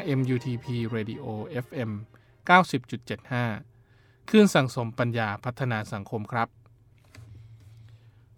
[0.00, 1.24] RMUTP Radio
[1.66, 1.90] FM
[2.48, 6.48] 90.75คลื่นสังสมปัญญาพัฒนาสังคมครับ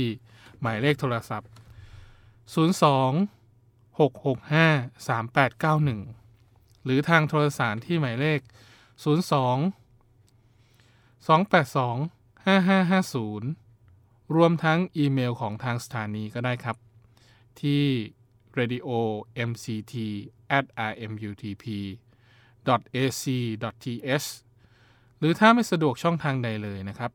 [0.61, 1.49] หมายเลขโทรศัพท์
[2.53, 8.39] 02 665 3891 หรือทางโทรสารที่หมายเลข
[9.03, 9.03] 02
[11.27, 16.77] 282 5550 รวมทั้งอีเมลของทางสถานีก็ได้ครับ
[17.61, 17.83] ที่
[18.59, 18.89] radio
[19.49, 19.93] mct
[20.57, 21.65] at rmutp
[23.03, 23.23] ac
[23.83, 24.27] th
[25.19, 27.11] หรือถ้าไม่สะดวกช่องทางใดเลยนะครับ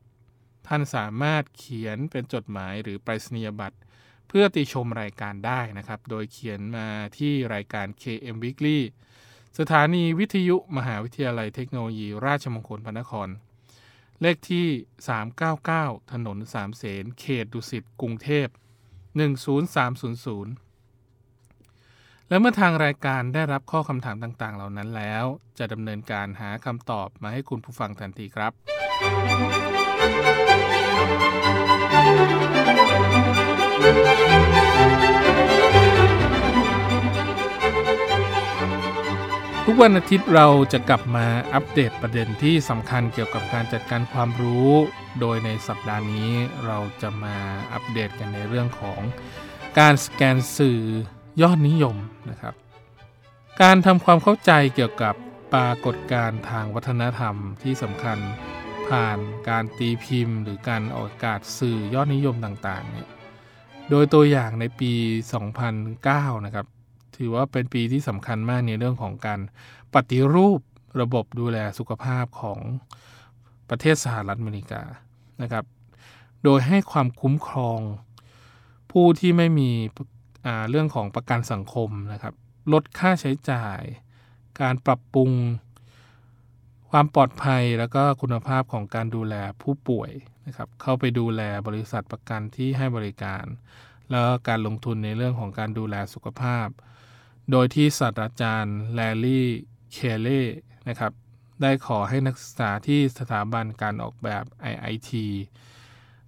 [0.73, 3.77] ท่านสามารถเขียนเป็นจดหมายหรือไปรษณียบัตร
[4.27, 6.87] เพื่อติชมรายการได้นะครับ โดยเขียนมา
[7.17, 8.79] ที่รายการ KM Weekly
[9.59, 13.29] สถานีวิทยุมหาวิทยาลัยเทคโนโลยี ราชมงคลพระนคร
[14.21, 14.67] เลขที่
[15.39, 18.47] 399 ถนนสามเสนเขตดุสิตกรุงเทพ
[19.43, 25.25] 10300และเมื่อทางรายการได้รับข้อคำถามต่างๆ เหล่านั้นแล้ว
[25.59, 28.51] จะดำเนินการหาคำตอบมาให้คุณผู้ฟังทันทีครับ
[39.65, 44.71] ทุกวันอาทิตย์เราจะกลับมาอัปเดตประเด็นที่สำคัญเกี่ยวกับการจัดการความรู้
[45.19, 46.31] โดยในสัปดาห์นี้
[46.65, 47.37] เราจะมา
[47.73, 49.01] อัปเดตกันในเรื่องของ
[49.79, 50.79] การสแกนสื่อ
[51.41, 51.97] ยอดนิยม
[52.29, 52.53] นะครับ
[53.61, 55.15] การทำความเข้าใจเกี่ยวกับ
[55.53, 58.17] ปรากฏการณ์ทางวัฒนธรรมที่สำคัญ
[58.91, 59.19] ผ่าน
[59.49, 63.09] การตีพิมพ์ หรือการออกอากาศสื่อยอดนิยมต่างๆเนี่ย
[63.89, 64.91] โดยตัวอย่างในปี
[65.69, 66.65] 2009 นะครับ
[67.17, 69.39] ถือว่าเป็นปีที่สำคัญมากในเรื่องของการ
[69.93, 70.59] ปฏิรูป
[71.01, 72.59] ระบบดูแลสุขภาพของ
[73.69, 74.81] ประเทศสหรัฐอเมริกา
[75.41, 75.65] นะครับ
[76.43, 77.79] โดยให้ความคุ้มครอง
[78.91, 79.69] ผู้ที่ไม่มี
[80.69, 82.33] เรื่องของประกันสังคมนะครับ
[82.73, 83.81] ลดค่าใช้จ่าย
[84.61, 85.31] การปรับปรุง
[86.91, 90.11] ความปลอดภัยแล้วก็คุณภาพของการดูแลผู้ป่วย
[90.47, 93.45] นะครับเข้าไปดูแลบริษัทประกันที่ให้บริการ
[94.11, 96.67] แล้วการลงทุนในเรื่องของการดูแลสุขภาพ
[97.51, 99.47] โดยที่ศาสตราจารย์แลลี่
[99.91, 100.43] เคเล่
[100.87, 101.11] นะครับ
[101.61, 105.11] ได้ขอให้นักศึกษาที่สถาบันการออกแบบ IIT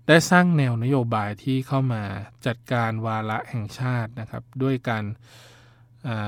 [0.07, 2.03] ได้สร้างแนวนโยบายที่เข้ามา
[2.45, 5.03] จัดการวาระแห่งชาตินะครับ ด้วยการ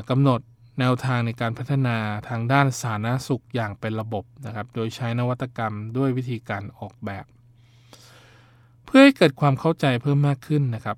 [0.09, 0.41] กำหนด
[0.79, 1.97] แนวทางในการพัฒนา
[2.29, 7.25] ทางด้านสาธารณสุขอย่างเป็นระบบนะครับ โดยใช้นวัตกรรมด้วยวิธีการออกแบบ
[8.85, 10.97] เพื่อให้เกิดความเข้าใจเพิ่มมากขึ้นนะครับ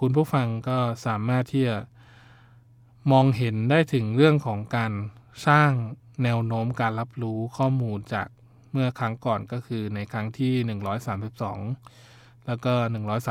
[0.00, 1.76] คุณผู้ฟังก็สามารถที่จะ
[3.12, 4.92] มองเห็นได้ถึงเรื่องของการ
[5.46, 5.70] สร้าง
[6.24, 8.28] แนวโน้มการรับรู้ข้อมูลจาก
[8.72, 10.78] เมื่อครั้งก่อนก็คือในครั้งที่
[11.70, 12.74] 132 แล้วก็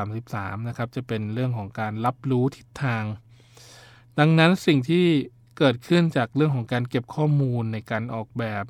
[0.06, 3.04] 133 นะครับ จะเป็นเรื่องของการรับรู้ทิศทาง
[4.20, 5.08] ดังนั้นสิ่งที่
[5.64, 8.64] เกิดขึ้นจากเรื่องของการเก็บข้อมูลในการออกแบบ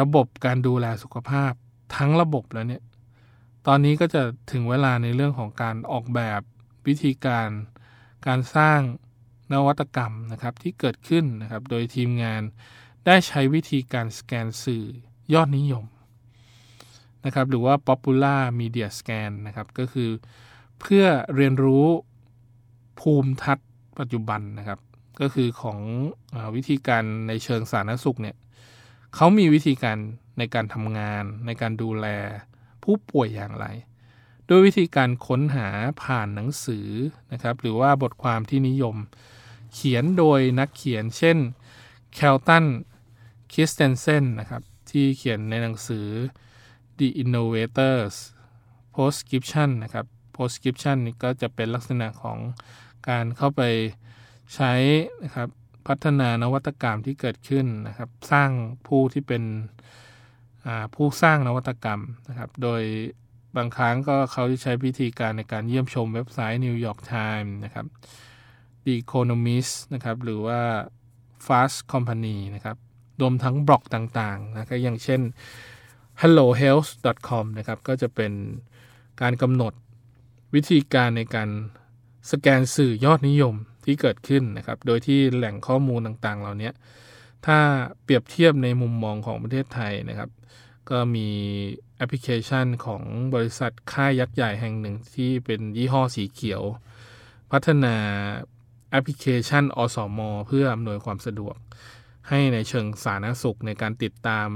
[0.00, 1.52] ระบบการดูแลสุขภาพ
[1.96, 2.82] ทั้งระบบแล้วเนี่ย
[3.66, 4.22] ตอนนี้ก็จะ
[4.52, 6.40] ถึงเวลาในเรื่องของการออกแบบ
[6.86, 7.48] วิธีการ
[8.26, 8.80] การสร้าง
[9.52, 12.42] นวัตกรรมนะครับที่เกิดขึ้นนะครับ โดยทีมงาน
[13.06, 14.84] ได้ใช้วิธีการสแกนสื่อ
[15.34, 15.84] ยอดนิยม
[17.24, 20.10] นะครับหรือว่า popular media scan นะครับก็คือ
[20.80, 21.04] เพื่อ
[21.34, 21.86] เรียนรู้
[23.00, 23.68] ภูมิทัศน์
[23.98, 24.78] ปัจจุบันนะครับ
[25.20, 25.78] ก็คือของ
[26.34, 28.36] อวิธีการในเชิงสาธารณสุขเนี่ย
[29.14, 29.98] เขามีวิธีการ
[30.38, 32.06] ในการทำงาน ในการดูแล
[32.82, 33.66] ผู้ป่วยอย่างไร
[34.46, 35.68] โดยวิธีการค้นหา
[36.02, 36.88] ผ่านหนังสือ
[37.32, 38.96] นะครับ หรือว่าบทความที่นิยม
[39.74, 41.38] เขียนโดยนักเขียนเช่น
[42.14, 42.64] แคลตัน
[43.52, 46.06] คิสเตนเซนนะครับที่เขียนในหนังสือ
[46.98, 48.16] The Innovators
[48.94, 50.06] Postscription นะครับ
[50.36, 52.38] Postscription นี่ก็จะเป็นลักษณะของ
[53.08, 53.62] การเข้าไป
[54.54, 54.72] ใช้
[55.24, 55.48] นะครับ
[55.86, 58.50] พัฒนานวัตกรรมที่เกิดขึ้นนะครับ สร้าง
[58.86, 59.42] ผู้ที่เป็น
[60.94, 62.82] ผู้สร้างนวัตกรรมนะครับ โดย
[63.56, 67.86] บางครั้งก็เขาจะใช้พิธีการในการเยี่ยมชมเว็บไซต์ New York Times นะครับ
[68.84, 70.60] The Economist นะครับ หรือว่า
[71.46, 72.76] Fast Company นะครับ
[73.20, 75.20] รวมทั้งบล็อกต่างๆนะครับอย่างเช่น
[76.20, 78.32] hellohealth.com นะครับ ก็จะเป็น
[79.20, 79.72] การกำหนด
[80.54, 81.48] วิธีการในการ
[82.30, 86.70] สแกนสื่อยอดนิยม ที่เกิดขึ้นนะครับ โดยที่แหล่งข้อมูลต่างๆ เหล่านี้
[87.46, 87.58] ถ้า
[88.02, 90.30] เปรียบเทียบในมุมมองของประเทศไทยนะครับ
[90.90, 91.28] ก็มี
[91.96, 93.02] แอปพลิเคชันของ
[93.34, 96.62] บริษัทค่ายยักษ์ใหญ่แห่งหนึ่งที่เป็นยี่ห้อสีเขียว
[97.52, 97.96] พัฒนา
[98.90, 101.56] แอปพลิเคชันอสมเพื่ออำนวยความสะดวก
[102.28, 104.48] ให้ในเชิงสาธารณสุขในการติดตาม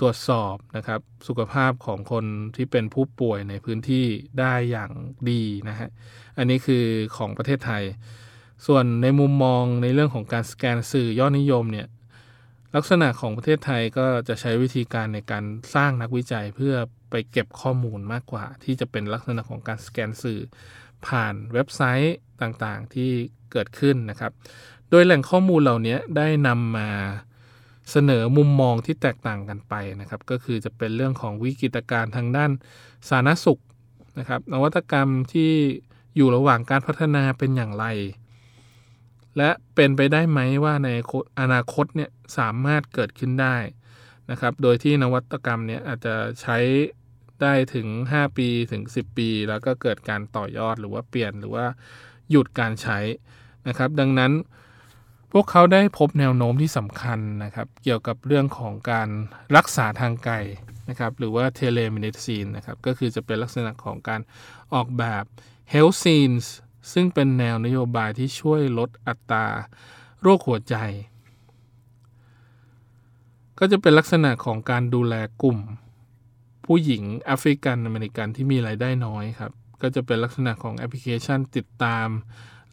[0.00, 2.24] ตรวจสอบนะครับ สุขภาพของคน
[2.56, 4.06] ที่เป็นผู้ป่วยในพื้นที่
[4.40, 4.90] ได้อย่าง
[5.30, 5.88] ดีนะฮะ
[6.38, 6.84] อันนี้คือ
[7.16, 7.82] ของประเทศไทย
[8.66, 11.86] ส่วนในมุมมองในเรื่องของการสแกนสื่อยอดนิยมเนี่ย
[12.76, 15.44] ลักษณะของประเทศไทยก็จะใช้วิธีการในการ
[15.74, 16.74] สร้างนักวิจัยเพื่อ
[17.10, 20.40] ไปเก็บข้อมูลมากกว่า ที่จะเป็นลักษณะของการสแกนสื่อ
[21.06, 23.10] ผ่านเว็บไซต์ต่างๆที่
[23.52, 24.32] เกิดขึ้นนะครับ
[24.90, 26.88] โดยแหล่งข้อมูลเหล่านี้ได้นำมา
[27.90, 32.50] เสนอมุมมองที่แตกต่างกันไปนะครับ ก็คือจะเป็นเรื่องของวิกฤตการณ์ทางด้าน
[33.08, 33.60] สาธารณสุข
[34.18, 35.52] นะครับนวัตกรรมที่
[36.16, 37.86] อยู่ระหว่างการพัฒนาเป็นอย่างไร
[39.38, 40.88] และเป็นไปได้ไหมว่าใน
[41.40, 43.56] อนาคตเนี่ยสามารถเกิดขึ้นได้
[44.30, 46.58] นะครับ โดยที่นวัตกรรมเนี่ยอาจจะใช้
[47.42, 51.66] ได้ถึง 5 ปีถึง 10 ปี แล้วก็เกิดการต่อยอดหรือว่าเปลี่ยนหรือว่า
[52.30, 52.98] หยุดการใช้
[53.68, 54.32] นะครับ ดังนั้น
[55.32, 59.08] พวกเขาได้พบแนวโน้มที่สำคัญนะครับ เกี่ยวกับเรื่องของการ
[59.56, 60.36] รักษาทางไกล
[60.88, 64.20] นะครับ หรือว่า telemedicine นะครับ ก็คือจะเป็นลักษณะของการ
[64.74, 65.24] ออกแบบ
[65.72, 66.46] Health Scenes
[66.92, 69.46] ซึ่งเป็นแนวนโยบายที่ช่วยลดอัตรา
[70.22, 70.76] โรคหัวใจ
[73.58, 75.58] ก็จะเป็นลักษณะของการดูแลกลุ่ม
[76.64, 79.52] ผู้หญิงแอฟริกันอเมริกันที่มีรายได้น้อยครับ
[79.82, 82.08] ก็จะเป็นลักษณะของแอปพลิเคชันติดตาม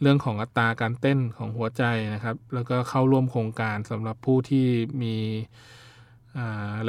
[0.01, 4.67] เรื่องของอัตราการเต้นของหัวใจนะครับ แล้วก็เข้าร่วมโครงการสำหรับผู้ที่
[5.01, 5.15] มี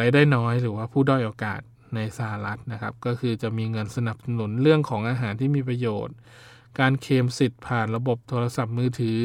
[0.00, 1.60] รายได้น้อยหรือว่าผู้ด้อยโอกาส
[1.94, 6.16] ในสหรัฐนะครับ ก็คือจะมีเงินสนับสนุนเรื่องของอาหารที่มีประโยชน์
[6.80, 9.20] การเคลมสิทธิ์ผ่านระบบโทรศัพท์มือถือ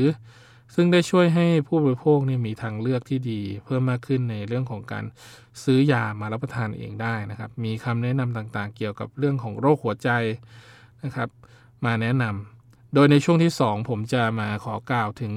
[0.75, 5.05] ซึ่งได้ช่วยให้ผู้บริโภคเนี่ยมีทางเลือกที่ดี เพิ่มมากขึ้นในเรื่องของการ
[5.63, 10.09] ซื้อยามารับประทานเองได้นะครับ มีคำแนะนำต่างๆ เกี่ยวกับเรื่องของโรคหัวใจ
[11.03, 11.29] นะครับ
[11.85, 15.33] มาแนะนำโดยในช่วงที่ 2 ผมจะมาขอกล่าวถึง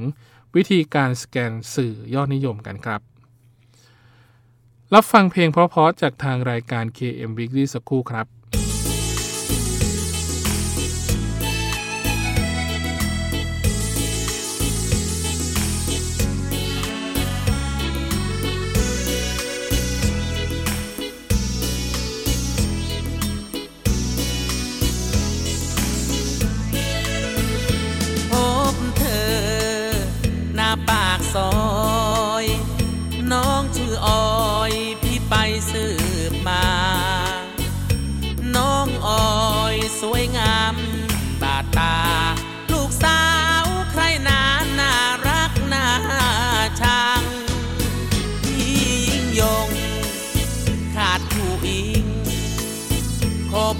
[0.56, 3.00] วิธีการสแกนสื่อยอดนิยมกันครับ
[4.94, 8.39] รับฟังเพลงเพราะๆจากทางรายการ KM Weekly สักครู่ครับ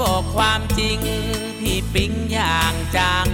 [0.00, 0.99] บอกความจริง
[1.61, 3.28] พี่ปิ๊งอย่างจัง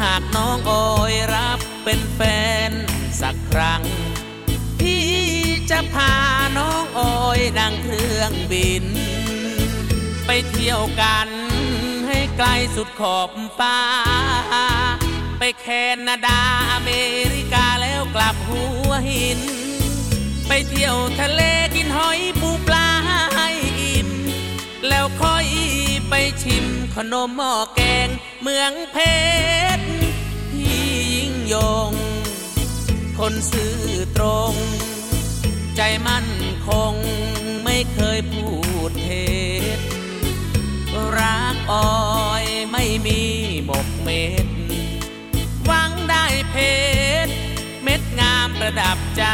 [0.00, 0.72] หากน้องโอ
[1.12, 2.20] ยรับเป็นแฟ
[2.70, 2.72] น
[3.20, 3.82] สักครั้ง
[4.80, 5.06] พี่
[5.70, 6.14] จะพา
[6.58, 7.00] น้องโอ
[7.38, 8.84] ยนั่งเครื่องบิน
[10.26, 11.28] ไปเที่ยวกัน
[12.08, 13.78] ให้ไกลสุดขอบฟ้า
[15.38, 15.66] ไปแค
[16.06, 16.40] นาดา
[16.72, 16.90] อเม
[17.34, 19.40] ริกาแล้วกลับหัวหิน
[20.48, 21.42] ไปเที่ยวทะเล
[21.74, 22.85] กินหอยปูปลา
[24.88, 25.46] แล้วค่อย
[27.00, 28.08] ขนมหม้อแกง
[28.42, 28.96] เมืองเพ
[29.78, 29.84] ชร
[30.52, 31.54] พี่ยิ่งย
[31.90, 31.92] ง
[33.18, 33.76] คนซื่อ
[34.16, 34.54] ตรง
[35.76, 36.28] ใจมั่น
[36.66, 36.94] คง
[37.64, 38.48] ไม่เคยพู
[38.88, 39.26] ดเท็
[39.76, 39.78] จ
[41.18, 43.20] รักออยไม่มี
[43.66, 44.46] หมกเม็ด
[45.64, 46.56] หวังได้เพ
[47.26, 47.32] ชร
[47.82, 49.24] เม็ดงามประดับใจ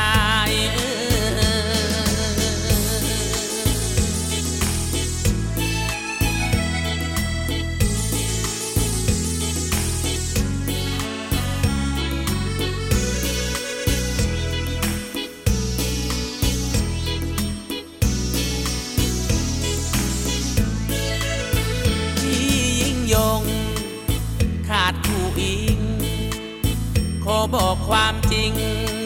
[28.43, 28.55] ริง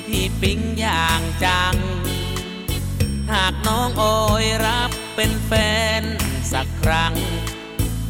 [0.07, 1.77] พี่ปิ๊งอย่างจัง
[3.33, 4.05] หากน้องโอ
[4.45, 5.53] ยรับเป็นแฟ
[6.01, 6.03] น
[6.53, 7.15] สักครั้ง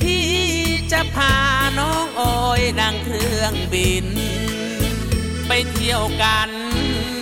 [0.01, 0.27] พี่
[0.93, 1.37] จะพา
[1.79, 2.23] น้องโอ
[2.59, 4.07] ยนั่งเครื่องบิน
[5.49, 6.51] ไปเที่ยวกัน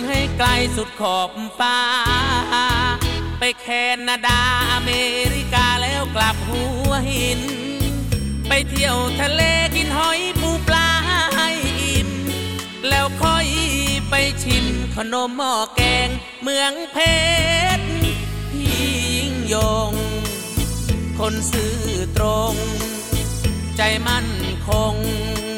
[0.07, 1.79] ให้ไกลสุดขอบฟ้า
[3.39, 3.67] ไปแค
[4.07, 4.91] นาดาอเม
[5.33, 7.41] ริกาแล้วกลับหัวหิน
[8.47, 9.41] ไปเที่ยวทะเล
[9.75, 10.19] กินหอย
[14.09, 16.09] ไปชิมขนมหม้อแกง
[16.43, 16.97] เมืองเพ
[17.77, 17.85] ชร
[18.51, 18.73] พี่
[19.15, 19.55] ยิ่งย
[19.91, 19.93] ง
[21.19, 21.75] คนซื่อ
[22.17, 22.55] ตรง
[23.77, 24.29] ใจมั่น
[24.67, 24.95] คง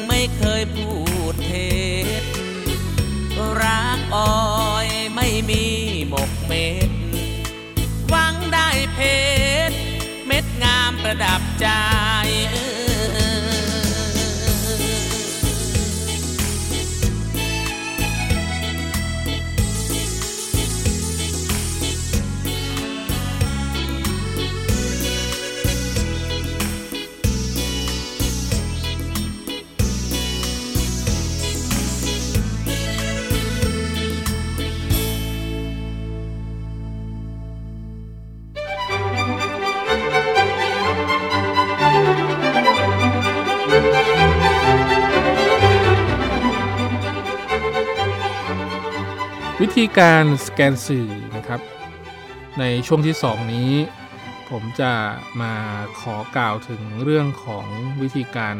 [0.08, 0.90] ไม่เคยพู
[1.32, 1.70] ดเท็
[2.20, 2.24] จ
[3.62, 5.64] รักออยไม่มี
[6.08, 6.90] หมกเม็ด
[8.08, 8.98] หวังได้เพ
[9.70, 9.76] ชร
[10.26, 11.68] เม็ดงามประดับใจ
[49.78, 51.60] ธีการสแกนสื่อนะครับ
[52.58, 53.72] ในช่วงที่ 2 นี้
[54.50, 54.92] ผมจะ
[55.42, 55.54] มา
[56.00, 57.66] ขอกล่าวถึงเรื่องของ
[58.02, 58.56] วิธีการ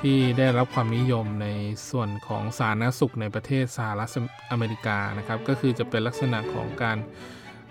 [0.00, 1.48] ที่ได้รับความนิยมใน
[1.90, 4.08] ส่วนของสาธารณสุขในประเทศสหรัฐ
[4.50, 6.98] อเมริกานะครับ ก็คือจะเป็นลักษณะของการ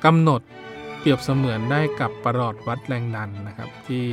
[0.06, 0.42] กำหนด
[1.00, 4.08] เปรียบเสมือนได้กับประหลอดวัดแรงดันนะครับ ที่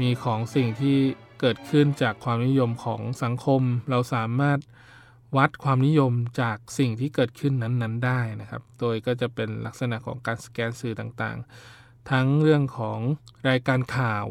[0.00, 0.98] มีของสิ่งที่
[1.40, 4.58] เกิดขึ้นจากความนิยมของสังคม เราสามารถ
[5.36, 12.98] วัดความนิยมจากสิ่งที่เกิดขึ้นนั้นๆ ได้นะครับ โดยก็จะเป็นลักษณะของการสแกนสื่อต่างๆ ทั้งเรื่องของ
[13.48, 14.26] รายการข่าว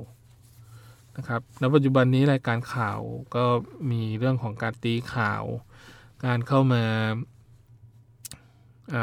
[1.18, 3.00] นะครับ ณ ปัจจุบันนี้รายการข่าว
[3.36, 3.46] ก็
[3.92, 5.44] มีเรื่องของการตีข่าว
[6.26, 6.84] การเข้ามา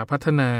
[0.01, 0.51] าพัฒนา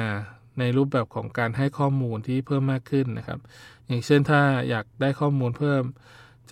[0.59, 3.41] ในรูปแบบของการให้ข้อมูลที่เพิ่มมากขึ้นนะครับ
[3.87, 5.83] อย่างเช่นถ้าอยากได้ข้อมูลเพิ่ม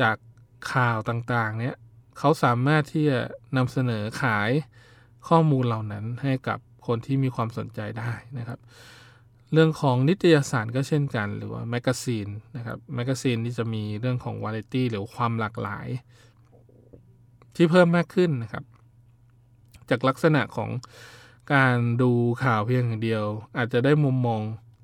[0.01, 0.17] จาก
[0.73, 1.77] ข่าวต่างๆ เนี้ย
[2.19, 3.21] เขาสามารถที่จะ
[3.57, 4.51] นำเสนอขาย
[5.29, 8.59] ข้อมูลเหล่านั้นให้กับคนที่มีความสนใจได้นะครับ
[9.53, 15.87] เรื่องของนิตยสารก็เช่นกัน หรือว่า magazine นะครับ magazine ที่จะมีเรื่องของวาไรตี้หรือความหลากหลาย
[17.57, 18.65] ที่เพิ่มมากขึ้นนะครับ
[19.91, 20.71] จากลักษณะของ
[21.55, 22.13] การดู
[22.45, 23.25] ข่าวเพียงอย่างเดียว
[23.57, 24.43] อาจจะได้มุมมอง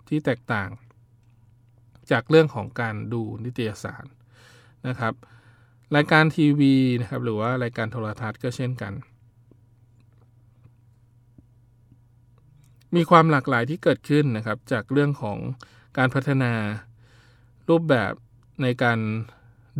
[0.08, 0.70] ที่แตกต่าง
[2.10, 4.04] จากเรื่องของการดูนิตยสาร
[4.88, 5.14] นะครับ
[5.96, 8.92] รายการทีวีนะครับหรือว่ารายการโทรทัศน์ก็เช่นกัน
[12.94, 15.38] มีความหลากหลายที่เกิดขึ้นนะครับ จากเรื่องของ
[15.98, 16.52] การพัฒนา
[17.68, 18.12] รูปแบบ
[18.62, 18.98] ในการ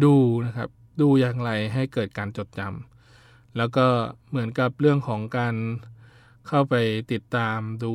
[0.04, 0.14] ดู
[0.47, 3.87] นะครับ ดูอย่างไรให้เกิดการจดจำแล้วก็
[4.28, 5.54] เหมือนกับเรื่องของการ
[6.49, 6.75] เข้าไป
[7.12, 7.92] ติดตามดู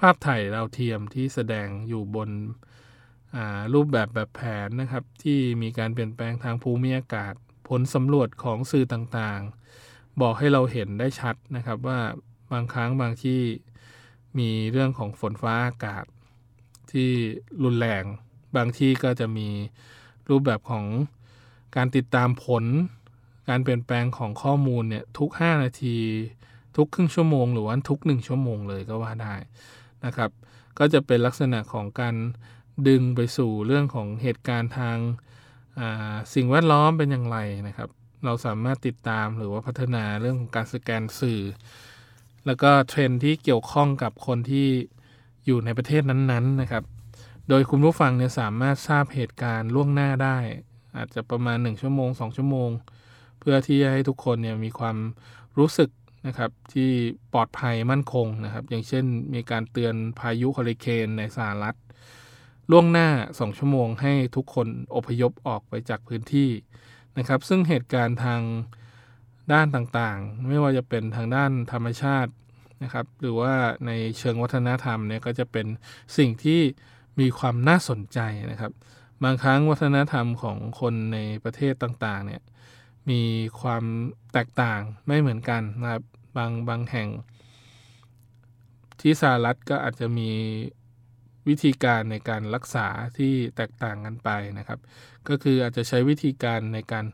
[0.00, 2.30] ภาพถ่ายดาวเทียมที่แสดงอยู่บน
[3.74, 7.34] รูปแบบแบบแผนนะครับ ที่มีการเปลี่ยนแปลงทางภูมิอากาศ
[7.68, 12.00] ผลสำรวจของสื่อต่างๆ บอกให้เราเห็นได้ชัดนะครับว่า
[12.52, 13.40] บางครั้งบางที่
[14.38, 16.04] มีเรื่องของฝนฟ้าอากาศ
[16.92, 17.10] ที่
[17.64, 18.04] รุนแรง
[18.56, 19.48] บางที่ก็จะมี
[20.28, 20.84] รูปแบบของ
[21.76, 22.64] การติดตามผล
[23.48, 25.98] การเปลี่ยนแปลงของข้อมูลเนี่ยทุก 5 นาที
[26.76, 29.34] ทุกครึ่งชั่วโมง หรือว่าทุก 1 ชั่วโมงเลยก็ว่าได้
[30.04, 30.30] นะครับ
[30.78, 32.14] ก็จะเป็นลักษณะของการ
[32.88, 37.90] ดึงไปสู่เรื่องของเหตุการณ์ทางาสิ่งแวดล้อมเป็นอย่างไรนะครับ
[38.24, 41.40] เราสามารถติดตามหรือว่าพัฒนาเรื่องของการสแกนสื่อ
[42.46, 44.68] แล้วก็เทรนที่เกี่ยวข้องกับคนที่
[45.46, 46.84] อยู่ในประเทศนั้นๆนะครับ
[47.48, 50.38] โดยคุณผู้ฟังเนี่ยสามารถทราบเหตุการณ์ล่วงหน้าได้
[50.96, 52.70] อาจจะประมาณ 1 ชั่วโมง 2 ชั่วโมง
[53.40, 54.96] เพื่อที่จะให้ทุกคนเนี่ยมีความ
[55.58, 55.90] รู้สึก
[56.26, 56.90] นะครับที่
[57.32, 59.04] ปลอดภัยมั่นคงนะครับ อย่างเช่น
[59.34, 61.76] มีการเตือนพายุเฮอริเคนในสหรัฐ
[62.70, 66.50] ล่วงหน้า 2 ชั่วโมงให้ทุกคนอพยพออกไปจากพื้นที่
[67.18, 68.42] นะครับ ซึ่งเหตุการณ์ทาง
[69.52, 72.32] ด้านต่างๆ ไม่ว่าจะเป็นทางด้านธรรมชาติ
[72.82, 73.54] นะครับ หรือว่า
[73.86, 75.66] ในเชิงวัฒนธรรมเนี่ยก็จะเป็น
[76.16, 76.60] สิ่งที่
[77.20, 78.18] มีความน่าสนใจ
[78.50, 78.72] นะครับ
[79.24, 82.42] บางครั้งวัฒนธรรมของคนในประเทศต่างๆเนี่ย
[83.10, 83.22] มี
[83.60, 83.84] ความ
[84.32, 86.02] แตกต่างไม่เหมือนกันนะครับ
[86.36, 87.08] บางบางแห่ง
[89.00, 90.30] ที่สหรัฐก็อาจจะมี
[91.48, 92.86] วิธีการในการรักษา
[93.18, 94.80] ที่แตกต่างกันไปนะครับ
[95.28, 97.06] ก็คืออาจจะใช้วิธีการในการ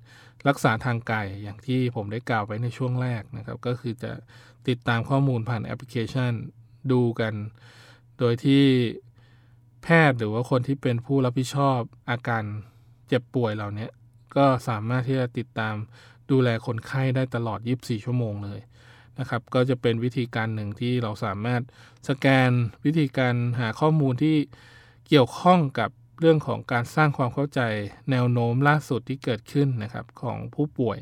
[0.49, 4.13] รักษาทางไกลอย่างที่ผมได้กล่าวไปในช่วงแรกนะครับ ก็คือจะ
[4.69, 6.33] ติดตามข้อมูลผ่านแอปพลิเคชัน
[6.93, 7.35] ดูกัน
[8.19, 8.65] โดยที่
[9.83, 11.79] แพทย์หรือว่าคนที่เป็นผู้รับผิดชอบ
[12.11, 12.45] อาการ
[13.09, 13.89] เจ็บป่วยเหล่านี้
[14.37, 15.75] ก็สามารถที่จะติดตาม
[16.31, 18.61] ดูแลคนไข้ได้ตลอด 24 ชั่วโมงเลย
[19.21, 21.63] นะครับ ก็จะเป็นวิธีการหนึ่งที่เราสามารถ
[22.09, 22.51] สแกน
[22.85, 24.37] วิธีการหาข้อมูลที่
[25.09, 25.91] เกี่ยวข้องกับ
[26.21, 27.61] เรื่องของการสร้างความเข้าใจ
[28.11, 30.99] แนวโน้มล่าสุดที่เกิดขึ้นนะครับของผู้ป่วย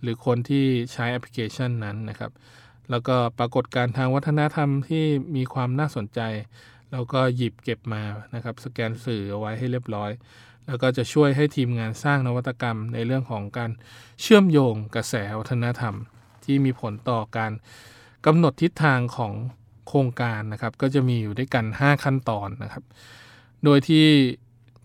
[0.00, 2.32] หรือคนที่ใช้แอปพลิเคชันนั้นนะครับ
[2.90, 5.04] แล้วก็ปรากฏการทางวัฒนธรรมที่
[5.36, 6.20] มีความน่าสนใจ
[6.92, 8.02] เราก็หยิบเก็บมา
[8.34, 10.10] นะครับ สแกนสื่อเอาไว้ให้เรียบร้อย
[10.66, 13.70] แล้วก็จะช่วยให้ทีมงานสร้างนวัตกรรมในเรื่องของการ
[14.20, 15.94] เชื่อมโยงกระแสวัฒนธรรม
[16.46, 17.52] ที่มีผลต่อการ
[18.26, 19.32] กำหนดทิศทางของ
[19.88, 22.84] โครงการนะครับ ก็จะมีอยู่ด้วยกัน 5 ขั้นตอนนะครับ
[23.64, 24.06] โดยที่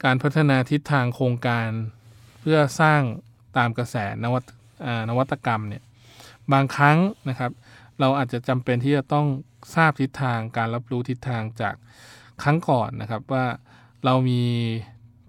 [0.04, 1.70] การพัฒนาทิศทางโครงการ
[2.42, 3.02] เพื่อสร้าง
[3.58, 4.44] ตามกระแสนวัต
[5.10, 5.84] นวัตกรรมเนี่ย
[6.54, 6.98] บางครั้ง
[7.30, 7.52] นะครับ
[8.00, 9.28] เราอาจจะจำเป็นที่จะต้อง
[9.76, 11.76] ทราบทิศทางการรับรู้ทิศทางจาก
[12.44, 13.46] ครั้งก่อนนะครับว่า
[14.06, 14.44] เรามี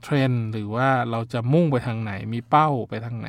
[0.02, 3.28] เทรนหรือว่าเราจะมุ่งไปทางไหนมีเป้าไปทางไหน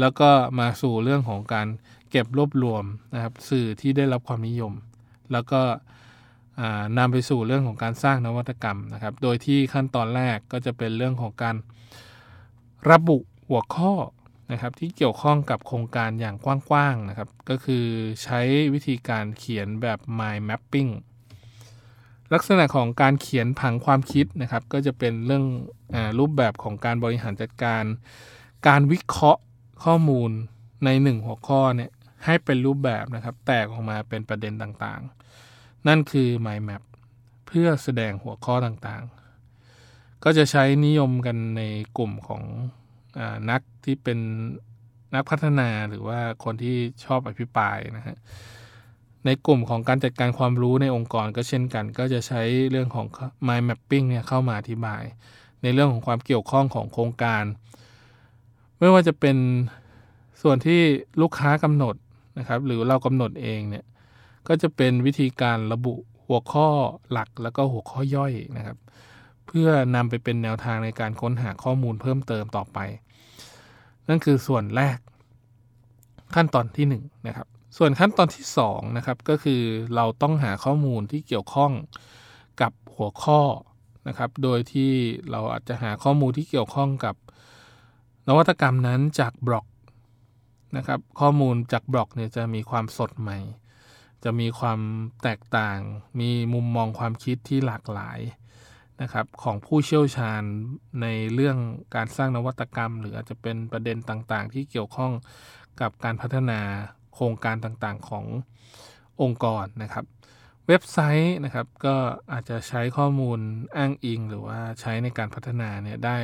[0.00, 1.66] แล้วก็มาสู่เรื่องของการ
[2.12, 4.72] เก็บรวบรวมนะครับสื่อที่ได้รับความนิยม
[5.32, 5.60] แล้วก็
[6.98, 11.56] นำไปสู่เรื่องของการสร้างนวัตกรรมนะครับ โดยที่ขั้นตอนแรกก็จะเป็นเรื่องของการ
[12.90, 13.92] ระบุหัวข้อ
[14.52, 17.84] นะครับที่เกี่ยวข้องกับโครงการอย่างกว้างๆนะครับ ก็คือ
[18.22, 18.40] ใช้
[18.74, 20.90] วิธีการเขียนแบบ mind mapping
[22.34, 25.44] ลักษณะของการเขียนผังความคิดนะครับ ก็จะเป็นเรื่อง
[25.94, 27.84] อรูปแบบของการบริหารจัดการ
[28.68, 29.42] การวิเคราะห์
[29.84, 30.30] ข้อมูล
[30.84, 31.90] ในหนึ่งหัวข้อเนี่ย
[32.24, 36.82] ให้เป็นรูปแบบนะครับ แตกออกมาเป็นประเด็นต่างๆ นั่นคือ mind map
[37.46, 41.62] เพื่อแสดงหัวข้อต่างๆ ก็จะใช้นิยมกันใน
[41.98, 42.42] กลุ่มของ
[43.50, 44.18] นักที่เป็น
[45.14, 48.18] นักพัฒนาหรือว่าคนที่ชอบอภิปรายนะฮะ
[49.26, 53.06] ในกลุ่มของการจัดการความรู้ในองค์กรก็เช่นกัน ก็จะใช้เรื่องของ
[53.46, 55.02] mind mapping เนี่ยเข้ามาอธิบาย
[55.62, 57.44] ในเรื่องของความเกี่ยวข้องของโครงการ
[58.78, 59.36] ไม่ว่าจะเป็น
[60.42, 60.80] ส่วนที่
[61.20, 61.94] ลูกค้ากำหนด
[62.38, 63.84] นะครับ หรือเรากำหนดเองเนี่ย
[64.48, 65.94] ก็จะเป็นวิธีการระบุ
[66.26, 66.68] หัวข้อ
[67.10, 68.76] หลักแล้วก็หัวข้อย่อยนะครับ
[69.46, 72.78] เพื่อนำไปเป็นแนวทางในการค้นหาข้อมูลเพิ่มเติมต่อไป
[74.08, 74.98] นั่นคือส่วนแรก
[76.34, 76.94] ขั้นตอนที่1น
[77.26, 79.62] นะครับส่วนขั้นตอนที่2นะครับก็คือ
[79.94, 81.72] เราต้องหาข้อมูลที่เกี่ยวข้อง
[82.60, 83.40] กับหัวข้อ
[84.08, 84.92] นะครับ โดยที่
[85.30, 87.14] เราอาจจะหาข้อมูลที่เกี่ยวข้องกับ
[88.28, 89.66] นวัตกรรมนั้นจากบล็อก
[90.76, 93.38] นะครับ ข้อมูลจากบล็อกเนี่ยจะมีความสดใหม่
[94.24, 94.80] จะมีความ
[95.22, 95.78] แตกต่าง
[96.20, 98.20] มีมุมมองความคิดที่หลากหลาย
[99.02, 100.42] นะครับของผู้เชี่ยวชาญ
[101.02, 101.58] ในเรื่อง
[101.94, 105.12] การสร้างนวัตกรรม หรืออาจจะเป็นประเด็นต่างๆ ที่เกี่ยวข้อง
[105.80, 106.60] กับการพัฒนา
[107.14, 108.24] โครงการต่างๆของ
[109.22, 110.04] องค์กรนะครับ
[110.68, 111.96] เว็บไซต์นะครับก็
[112.32, 113.38] อาจจะใช้ข้อมูล
[113.76, 116.18] อ้างอิง หรือว่าใช้ในการพัฒนาเนี่ยได้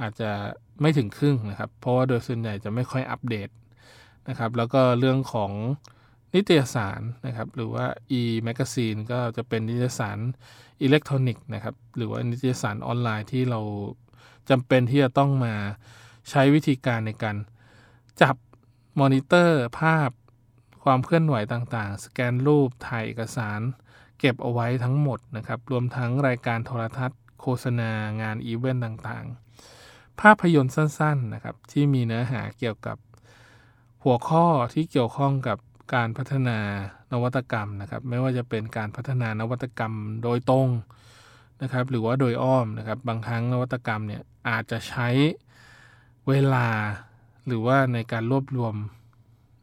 [0.00, 0.30] อาจจะ
[0.80, 3.48] ไม่ถึงครึ่งนะครับ เพราะว่าโดยส่วนใหญ่จะไม่ค่อยอัปเดต
[4.28, 5.52] นะครับ แล้วก็เรื่องของ
[6.34, 7.86] นิตยสารนะครับ หรือว่า
[8.20, 10.18] e-magazine ก็จะเป็นนิตยสาร
[10.82, 13.60] อิเล็กทรอนิกส์นะครับ หรือว่านิตยสารออนไลน์ที่เรา
[14.50, 15.54] จำเป็นที่จะต้องมา
[16.30, 17.36] ใช้วิธีการในการ
[18.22, 18.36] จับ
[19.00, 20.10] มอนิเตอร์ภาพ
[20.84, 23.60] ความเคลื่อนไหวต่างๆ สแกนรูป ถ่ายเอกสาร
[24.18, 27.90] เก็บเอาไว้ทั้งหมดนะครับ รวมทั้งรายการโทรทัศน์ โฆษณา
[28.22, 32.96] งานอีเวนต์ต่างๆ ภาพยนตร์สั้นๆนะครับ ที่มีเนื้อหาเกี่ยวกับ
[34.04, 35.58] หัวข้อที่เกี่ยวข้องกับ
[35.94, 36.58] การพัฒนา
[37.12, 40.68] นวัตกรรมนะครับ ไม่ว่าจะเป็นการพัฒนานวัตกรรมโดยตรง
[41.62, 45.08] นะครับ หรือว่าโดยอ้อมนะครับ บางครั้งนวัตกรรมเนี่ยอาจจะใช้
[46.28, 46.66] เวลา
[47.46, 48.74] หรือว่าในการรวบรวม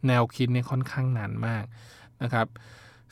[0.07, 1.63] แนวคิดเนี่ยค่อนข้างนานมาก
[2.23, 2.47] นะครับ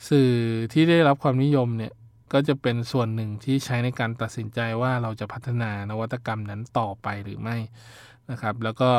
[0.08, 0.30] สื่อ
[0.72, 1.92] ที่ได้รับความนิยมเนี่ย
[2.32, 7.56] ก็จะเป็นส่วนหนึ่งที่ใช้ในการตัดสินใจว่าเราจะพัฒนานวัตกรรมนั้นต่อไปหรือไม่
[8.30, 8.90] นะครับ แล้วก็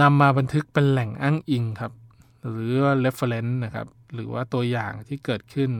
[0.00, 1.92] นำมาบันทึกเป็นแหล่งอ้างอิงครับ
[2.50, 5.70] หรือว่า reference นะครับ หรือว่าตัวอย่างที่เกิดขึ้น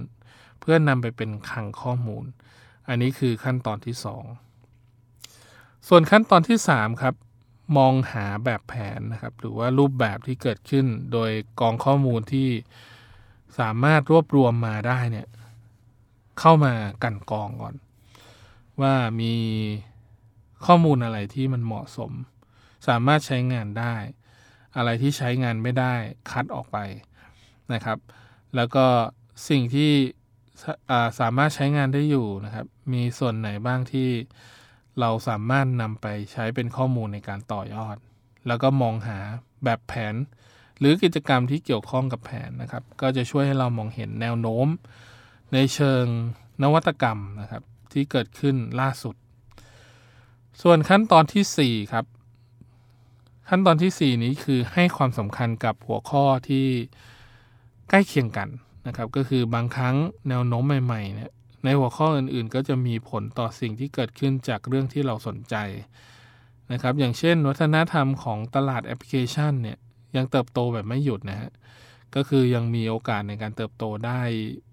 [0.60, 2.24] เพื่อนำไปเป็นคลังข้อมูล
[2.88, 3.94] อันนี้คือขั้นตอนที่
[5.10, 7.14] 2 ส่วนขั้นตอนที่ 3 ครับ
[7.76, 12.48] มองหาแบบแผนนะครับ หรือว่ารูปแบบที่เกิดขึ้น โดยกองข้อมูลที่
[13.58, 15.28] สามารถรวบรวมมาได้เนี่ย
[16.40, 17.74] เข้ามากันกองก่อน
[18.80, 19.34] ว่ามี
[20.66, 22.12] ข้อมูลอะไรที่มันเหมาะสม
[22.90, 23.94] สามารถใช้งานได้
[24.76, 25.94] อะไรที่ใช้งานไม่ได้
[26.30, 26.78] คัดออกไป
[27.72, 27.98] นะครับ
[28.56, 28.86] แล้วก็
[29.48, 29.92] สิ่งที่
[31.20, 34.08] สามารถใช้งานได้อยู่นะครับ มีส่วนไหนบ้างที่
[35.00, 37.96] เราสามารถนำไปใช้เป็นข้อมูลในการต่อยอด
[38.46, 39.18] แล้วก็มองหา
[39.64, 40.14] แบบแผน
[40.78, 44.68] หรือกิจกรรมที่เกี่ยวข้องกับแผนนะครับ ก็จะช่วยให้เรามองเห็นแนวโน้ม
[45.52, 46.04] ในเชิง
[46.62, 49.14] นวัตกรรมนะครับ ที่เกิดขึ้นล่าสุด
[50.62, 52.04] ส่วนขั้นตอนที่ 4 ครับ
[53.48, 56.66] ขั้นตอนที่ 4 นี้คือให้ความสำคัญกับหัวข้อที่
[57.88, 58.48] ใกล้เคียงกัน
[58.86, 59.96] นะครับ ก็คือบางครั้ง
[60.28, 61.30] แนวโน้มใหม่ๆเนี่ย
[61.64, 65.56] ในหัวข้ออื่นๆ ก็จะมีผลต่อสิ่งที่เกิดขึ้นจากเรื่องที่เราสนใจ
[66.72, 69.78] นะครับ อย่างเช่น วัฒนธรรมของตลาดแอปพลิเคชันเนี่ย
[70.16, 71.50] ยังเติบโตแบบไม่หยุดนะฮะ
[72.14, 74.20] ก็คือยังมีโอกาสในการเติบโตได้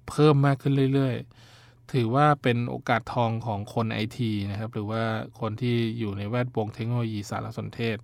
[0.10, 5.04] เพิ่มมากขึ้นเรื่อยๆ ถือว่าเป็นโอกาสทองของคนไอทีนะครับ หรือว่า
[5.40, 7.98] คนที่อยู่ในแวดวงเทคโนโลยีสารสนเทศ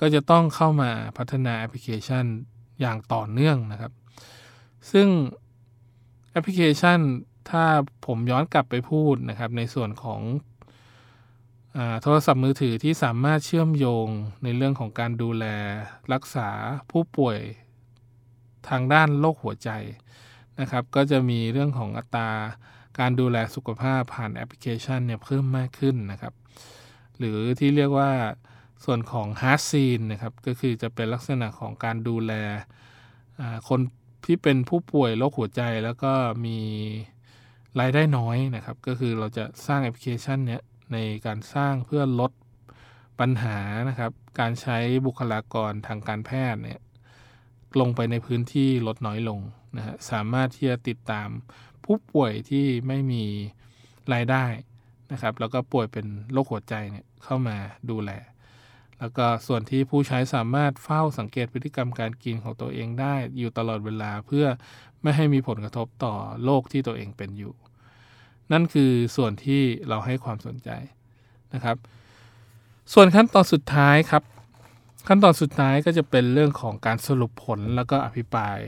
[0.00, 2.24] ก็จะต้องเข้ามาพัฒนาแอปพลิเคชัน
[2.80, 3.92] อย่างต่อเนื่องนะครับ
[4.92, 5.08] ซึ่ง
[6.30, 6.98] แอปพลิเคชัน
[7.50, 7.64] ถ้า
[8.06, 10.20] ผมย้อนกลับไปพูดนะครับ ในส่วนของ
[11.76, 14.08] อโทรศัพท์มือถือที่สามารถเชื่อมโยง
[14.44, 15.44] ในเรื่องของการดูแล
[16.12, 16.48] รักษา
[16.90, 17.38] ผู้ป่วย
[18.68, 19.70] ทางด้านโรคหัวใจ
[20.60, 22.30] นะครับ ก็จะมีเรื่องของอัตรา
[22.98, 26.34] การดูแลสุขภาพผ่านแอปพลิเคชันเนี่ยเพิ่มมากขึ้นนะครับ
[27.18, 28.10] หรือที่เรียกว่า
[28.84, 32.32] ส่วนของ Hard Scene นะครับก็คือจะเป็นลักษณะของการดูแล
[33.68, 33.80] คน
[34.26, 36.12] ที่เป็นผู้ป่วยโรคหัวใจแล้วก็
[36.46, 36.58] มี
[37.80, 42.32] รายได้น้อยนะครับ ก็คือเราจะสร้างแอปพลิเคชันเนี้ยในการสร้างเพื่อลด
[43.20, 46.80] ปัญหานะครับ การใช้บุคลากรทางการแพทย์เนี่ย
[47.80, 49.40] ลงไปในพื้นที่ลดน้อยลง
[49.76, 51.28] นะฮะสามารถที่จะติดตาม
[51.84, 53.24] ผู้ป่วยที่ไม่มี
[54.12, 54.44] รายได้
[55.12, 57.56] นะครับ แล้วก็ป่วยเป็นโรคหัวใจเนี่ยเข้ามา
[57.90, 58.10] ดูแล
[59.00, 64.46] แล้วก็ส่วนที่ผู้ใช้สามารถเฝ้าสังเกตพฤติกรรมการกินของตัวเองได้อยู่ตลอดเวลาเพื่อ
[65.02, 67.54] ไม่ให้มีผลกระทบต่อโรคที่ตัวเองเป็นอยู่
[68.52, 70.70] นั่นคือส่วนที่เราให้ความสนใจ
[71.54, 71.76] นะครับ
[72.92, 74.22] ส่วนขั้นตอนสุดท้ายครับ
[75.08, 78.58] ขั้นตอนสุดท้ายก็จะเป็นเรื่องของการสรุปผลแล้วก็อภิปราย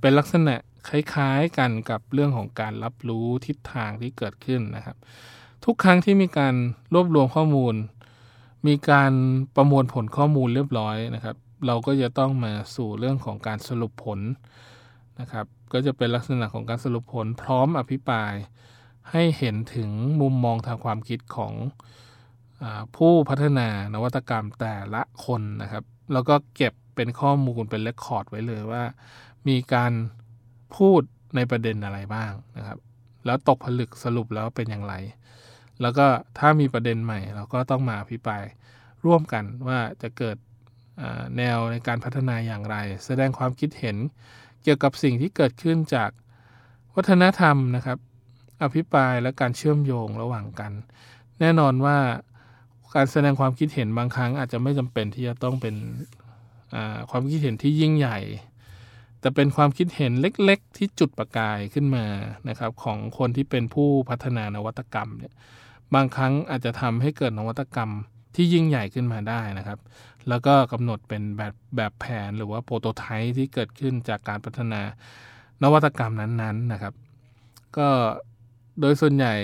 [0.00, 0.54] เป็นลักษณะ
[0.88, 4.96] คล้ายๆกันกับเรื่องของการรับรู้ทิศทางที่เกิดขึ้นนะครับ
[5.64, 6.54] ทุกครั้งที่มีการ
[6.94, 7.74] รวบรวมข้อมูล
[8.66, 9.12] มีการ
[9.56, 14.20] ประมวลผลข้อมูลเรียบร้อยนะครับ เราก็จะต้องมาสู่เรื่องของการสรุปผล
[15.20, 18.32] นะครับ ก็จะเป็นลักษณะของการสรุปผลพร้อมอภิปราย
[19.10, 21.52] ให้เห็นถึงมุมมองทางความคิดของ
[22.62, 22.64] อ
[22.96, 28.82] ผู้พัฒนานวัตกรรมแต่ละคนนะครับ แล้วก็เก็บเป็นข้อมูลเป็นเรคคอร์ดไว้เลยว่า
[29.48, 29.92] มีการ
[30.76, 31.02] พูด
[31.36, 32.78] ในประเด็นอะไรบ้างนะครับ
[33.26, 34.94] แล้วตกผลึกสรุปแล้วเป็นอย่างไร
[35.82, 36.06] แล้วก็
[36.38, 38.44] ถ้ามีประเด็นใหม่ เราก็ต้องมาอภิปราย
[39.04, 40.36] ร่วมกันว่าจะเกิด
[41.36, 43.96] แนวในการพัฒนาอย่างไร แสดงความคิดเห็น
[44.62, 46.10] เกี่ยวกับสิ่งที่เกิดขึ้นจาก
[46.94, 47.98] วัฒนธรรมนะครับ
[48.62, 50.72] อภิปรายและการเชื่อมโยงระหว่างกัน
[51.40, 51.98] แน่นอนว่า
[52.94, 55.76] การแสดงความคิดเห็นบางครั้งอาจจะไม่จำเป็นที่จะต้องเป็น
[57.10, 58.18] ความคิดเห็นที่ยิ่งใหญ่
[59.20, 62.06] แต่เป็นความคิดเห็นเล็ก ๆ ที่จุดประกายขึ้นมา
[62.48, 65.34] นะครับของคนที่เป็นผู้พัฒนานวัตกรรมเนี่ย
[65.94, 67.90] บางครั้งอาจจะทำให้เกิดนวัตกรรม
[68.34, 69.78] ที่ยิ่งใหญ่ขึ้นมาได้นะครับ
[70.28, 74.80] แล้วก็กำหนดเป็นแบบแบบแผนหรือว่า prototype ที่เกิดขึ้นจากการพัฒนา
[75.62, 76.94] นวัตกรรมนั้นๆนะครับ
[77.78, 77.88] ก็
[78.80, 79.34] โดยส่วนใหญ่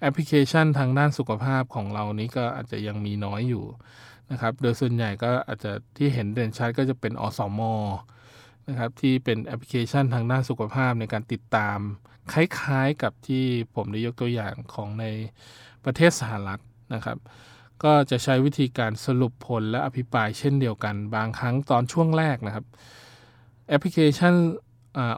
[0.00, 3.64] แอปพลิเคชันทางด้านสุขภาพของเรานี้ก็อาจจะยังมีน้อยอยู่
[4.30, 7.60] นะครับ โดยส่วนใหญ่ก็อาจจะที่เห็นเด่นชัดก็จะเป็นอสม
[8.68, 11.78] นะครับที่เป็นแอปพลิเคชันทางด้านสุขภาพในการติดตาม
[12.32, 15.04] คล้ายๆกับที่ผมได้ยกตัวอย่างของใน
[15.84, 16.60] ประเทศสหรัฐ
[16.94, 17.18] นะครับ
[17.82, 22.64] ก็จะใช้วิธีการสรุปผลและอภิปรายเช่นเดียวกัน บางครั้งตอนช่วงแรกนะครับ
[23.68, 24.34] แอปพลิเคชัน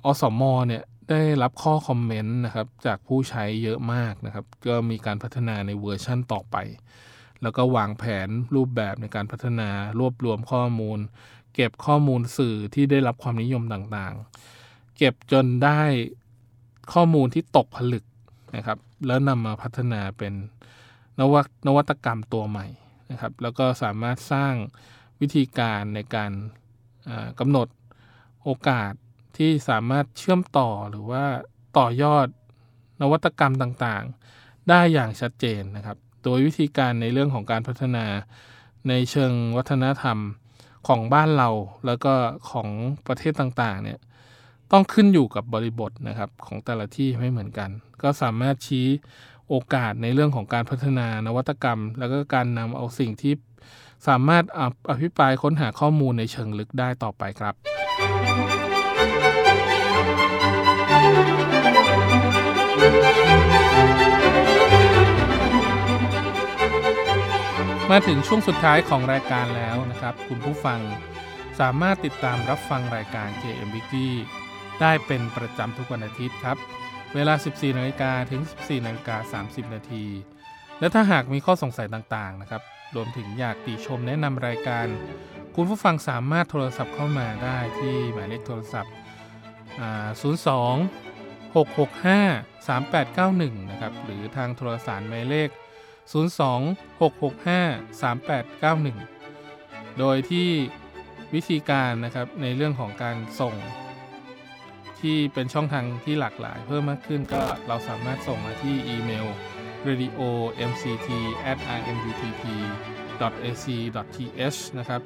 [0.04, 6.56] อสมอเนี่ยได้รับข้อคอมเมนต์นะครับจากผู้ใช้เยอะมากนะครับ ก็มีการพัฒนาในเวอร์ชั่นต่อไป
[7.42, 10.98] แล้วก็วางแผนรูปแบบในการพัฒนารวบรวมข้อมูล
[11.54, 15.80] เก็บข้อมูลสื่อที่ได้รับความนิยมต่างๆ เก็บจนได้
[16.92, 18.04] ข้อมูลที่ตกผลึก
[18.56, 20.32] นะครับ แล้วนำมาพัฒนาเป็น
[21.18, 22.66] นวัตนวัตกรรมตัวใหม่
[23.10, 24.54] นะครับ แล้วก็สามารถสร้าง
[25.20, 26.32] วิธีการในการ
[27.40, 27.68] กำหนด
[28.44, 28.92] โอกาส
[29.36, 31.24] ที่สามารถเชื่อมต่อหรือว่า
[31.78, 32.26] ต่อยอด
[33.00, 38.06] นวัตกรรมต่างๆ ได้อย่างชัดเจนนะครับ โดยวิธีการในเรื่องของการพัฒนา
[38.88, 40.18] ในเชิงวัฒนธรรม
[40.88, 41.48] ของบ้านเรา
[41.86, 42.14] แล้วก็
[42.50, 42.68] ของ
[43.06, 43.98] ประเทศต่างๆเนี่ย
[44.72, 47.70] ต้องขึ้นอยู่กับบริบทนะครับของแต่ละที่ไม่เหมือนกัน
[48.02, 48.86] ก็สามารถชี้
[49.48, 53.32] โอกาสในเรื่องของการพัฒนานวัตกรรม แล้วก็การนำเอาสิ่งที่
[54.08, 54.44] สามารถ
[54.90, 57.54] อภิปรายค้นหาข้อมูลในเชิงลึกได้ต่อไปครับ
[67.90, 70.80] มาถึงช่วงสุดท้ายของรายการแล้วนะครับ คุณผู้ฟัง
[71.60, 74.08] สามารถติดตามรับฟังรายการ KM Weekly
[74.82, 76.56] ได้เป็นประจำทุกวันอาทิตย์ครับ
[77.14, 80.04] เวลา 14นาฬิกาถึง 14นาฬิกา30 นาที
[80.80, 82.62] และถ้าหากมีข้อสงสัยต่างๆนะครับ
[82.94, 84.86] รวมถึงอยากติชมแนะนำรายการ
[85.54, 88.94] คุณผู้ฟังสามารถโทรศัพท์เข้ามาได้ที่หมายเลขโทรศัพท์ 02
[91.54, 95.48] 665 3891 นะครับ หรือทางโทรสารหมายเลข
[96.12, 100.48] 02 665 3891 โดยที่
[101.34, 103.54] วิธีการนะครับในเรื่องของการส่ง
[105.02, 109.26] ที่เป็นช่องทางที่หลากหลาย เพิ่มมากขึ้นก็เราสามารถส่งมาที่อีเมล
[109.88, 110.20] radio
[110.70, 111.08] mct
[111.56, 112.44] rmutp
[113.44, 113.64] ac
[113.96, 115.02] th นะครับ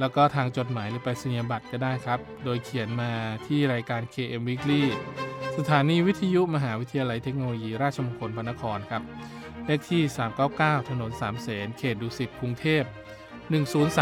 [0.00, 3.10] แล้วก็ทางจดหมายหรือไปสัญญบัตรก็ได้ครับ โดยเขียนมา
[3.46, 4.82] ที่รายการ KM Weekly
[5.58, 9.02] สถานีวิทยุมหาวิทยาลัยเทคโนโลยีราชมงคลพระนครครับ
[9.66, 10.02] เลขที่
[10.46, 12.82] 399 ถนนสามเสนเขตดุสิตกรุงเทพ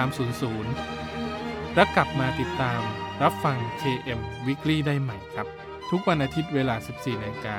[0.08, 2.80] 10300 และกลับมาติดตาม
[3.22, 5.46] รับฟัง KM Weekly ได้ใหม่ครับ
[5.90, 7.58] ทุกวันอาทิตย์เวลา 14นาฬิกา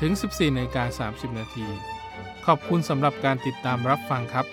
[0.00, 1.66] ถึง 14นาฬิกา30 นาที
[2.46, 4.46] ขอบคุณสำหรับการติดตามรับฟังครับ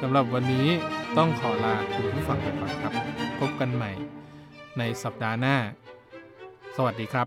[0.00, 0.68] สำหรับวันนี้
[1.16, 2.92] ต้องขอลาคุณผู้ฟังไปก่อนครับ
[3.40, 3.90] พบกันใหม่
[4.78, 5.56] ในสัปดาห์หน้า
[6.76, 7.26] สวัสดีครับ